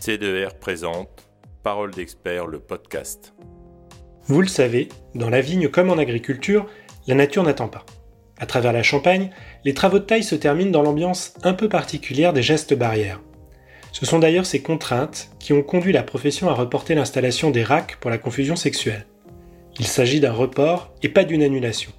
[0.00, 1.28] C2R présente
[1.64, 3.34] Parole d'expert, le podcast.
[4.26, 6.66] Vous le savez, dans la vigne comme en agriculture,
[7.08, 7.84] la nature n'attend pas.
[8.38, 9.30] À travers la Champagne,
[9.64, 13.20] les travaux de taille se terminent dans l'ambiance un peu particulière des gestes barrières.
[13.90, 17.96] Ce sont d'ailleurs ces contraintes qui ont conduit la profession à reporter l'installation des racks
[18.00, 19.06] pour la confusion sexuelle.
[19.80, 21.90] Il s'agit d'un report et pas d'une annulation.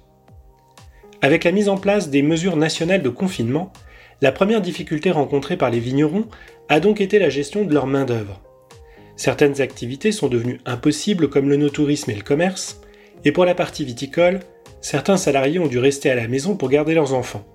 [1.20, 3.72] Avec la mise en place des mesures nationales de confinement,
[4.22, 6.26] la première difficulté rencontrée par les vignerons
[6.68, 8.40] a donc été la gestion de leur main-d'œuvre.
[9.16, 12.80] Certaines activités sont devenues impossibles comme le no-tourisme et le commerce,
[13.24, 14.40] et pour la partie viticole,
[14.80, 17.46] certains salariés ont dû rester à la maison pour garder leurs enfants.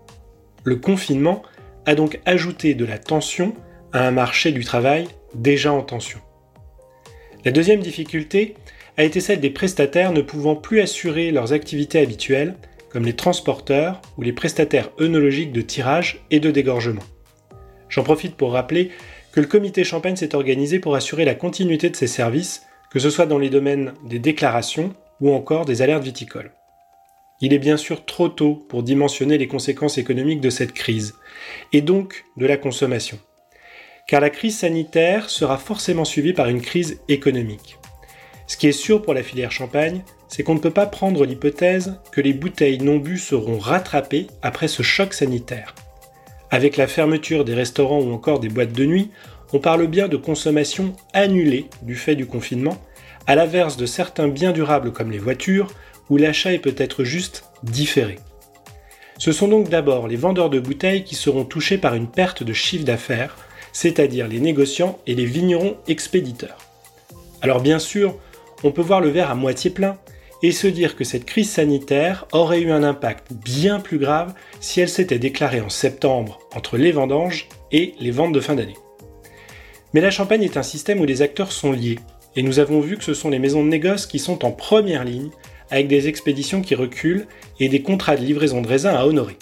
[0.63, 1.43] Le confinement
[1.85, 3.55] a donc ajouté de la tension
[3.93, 6.19] à un marché du travail déjà en tension.
[7.45, 8.55] La deuxième difficulté
[8.97, 12.55] a été celle des prestataires ne pouvant plus assurer leurs activités habituelles
[12.95, 17.03] comme les transporteurs ou les prestataires œnologiques de tirage et de dégorgement.
[17.89, 18.89] J'en profite pour rappeler
[19.33, 23.09] que le comité Champagne s'est organisé pour assurer la continuité de ses services, que ce
[23.09, 26.53] soit dans les domaines des déclarations ou encore des alertes viticoles.
[27.41, 31.15] Il est bien sûr trop tôt pour dimensionner les conséquences économiques de cette crise,
[31.73, 33.19] et donc de la consommation.
[34.07, 37.77] Car la crise sanitaire sera forcément suivie par une crise économique.
[38.47, 41.95] Ce qui est sûr pour la filière champagne, c'est qu'on ne peut pas prendre l'hypothèse
[42.11, 45.73] que les bouteilles non bues seront rattrapées après ce choc sanitaire.
[46.51, 49.11] Avec la fermeture des restaurants ou encore des boîtes de nuit,
[49.53, 52.77] on parle bien de consommation annulée du fait du confinement,
[53.27, 55.67] à l'inverse de certains biens durables comme les voitures,
[56.09, 58.17] où l'achat est peut-être juste différé.
[59.17, 62.53] Ce sont donc d'abord les vendeurs de bouteilles qui seront touchés par une perte de
[62.53, 63.37] chiffre d'affaires,
[63.71, 66.57] c'est-à-dire les négociants et les vignerons expéditeurs.
[67.41, 68.17] Alors bien sûr,
[68.63, 69.97] on peut voir le verre à moitié plein,
[70.43, 74.81] et se dire que cette crise sanitaire aurait eu un impact bien plus grave si
[74.81, 78.77] elle s'était déclarée en septembre entre les vendanges et les ventes de fin d'année.
[79.93, 81.99] Mais la Champagne est un système où les acteurs sont liés,
[82.35, 85.05] et nous avons vu que ce sont les maisons de négoce qui sont en première
[85.05, 85.31] ligne,
[85.71, 87.27] avec des expéditions qui reculent
[87.59, 89.37] et des contrats de livraison de raisins à honorer.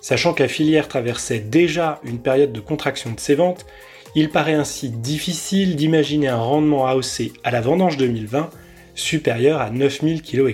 [0.00, 3.66] Sachant que la filière traversait déjà une période de contraction de ses ventes,
[4.14, 8.50] il paraît ainsi difficile d'imaginer un rendement AOC à la vendange 2020
[8.94, 10.52] supérieur à 9000 kg.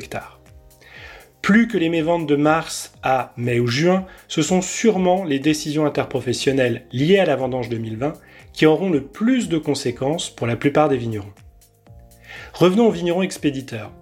[1.43, 5.87] Plus que les méventes de mars à mai ou juin, ce sont sûrement les décisions
[5.87, 8.15] interprofessionnelles liées à la vendange 2020
[8.53, 11.33] qui auront le plus de conséquences pour la plupart des vignerons.
[12.53, 13.93] Revenons aux vignerons expéditeurs.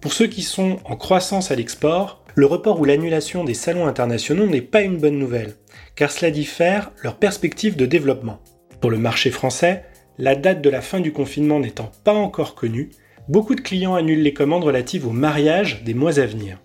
[0.00, 4.46] Pour ceux qui sont en croissance à l'export, le report ou l'annulation des salons internationaux
[4.46, 5.54] n'est pas une bonne nouvelle,
[5.94, 8.40] car cela diffère leur perspective de développement.
[8.84, 9.82] Pour le marché français,
[10.18, 12.90] la date de la fin du confinement n'étant pas encore connue,
[13.28, 16.58] beaucoup de clients annulent les commandes relatives au mariage des mois à venir.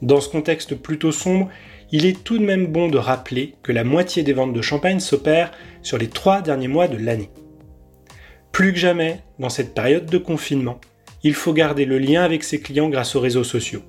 [0.00, 1.50] Dans ce contexte plutôt sombre,
[1.92, 4.98] il est tout de même bon de rappeler que la moitié des ventes de champagne
[4.98, 5.52] s'opèrent
[5.82, 7.28] sur les trois derniers mois de l'année.
[8.50, 10.80] Plus que jamais, dans cette période de confinement,
[11.22, 13.82] il faut garder le lien avec ses clients grâce aux réseaux sociaux.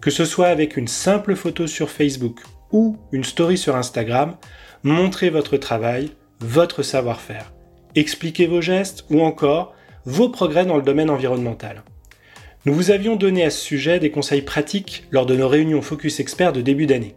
[0.00, 2.38] Que ce soit avec une simple photo sur Facebook
[2.70, 4.36] ou une story sur Instagram,
[4.84, 7.52] montrez votre travail, votre savoir-faire.
[7.94, 11.82] Expliquez vos gestes ou encore vos progrès dans le domaine environnemental.
[12.64, 16.20] Nous vous avions donné à ce sujet des conseils pratiques lors de nos réunions Focus
[16.20, 17.14] Expert de début d'année.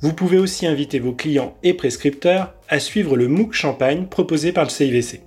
[0.00, 4.64] Vous pouvez aussi inviter vos clients et prescripteurs à suivre le MOOC Champagne proposé par
[4.64, 5.22] le CIVC.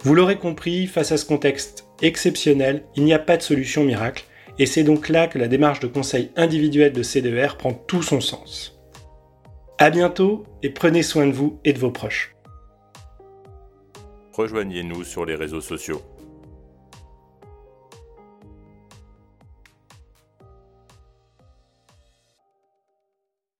[0.00, 4.24] Vous l'aurez compris, face à ce contexte exceptionnel, il n'y a pas de solution miracle,
[4.58, 8.20] et c'est donc là que la démarche de conseil individuel de CDR prend tout son
[8.20, 8.71] sens.
[9.82, 12.36] A bientôt et prenez soin de vous et de vos proches
[14.32, 16.00] rejoignez-nous sur les réseaux sociaux.